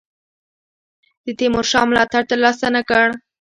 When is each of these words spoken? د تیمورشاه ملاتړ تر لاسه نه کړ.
د 1.25 1.27
تیمورشاه 1.39 1.87
ملاتړ 1.89 2.21
تر 2.29 2.37
لاسه 2.43 2.67
نه 2.75 2.81
کړ. 2.89 3.07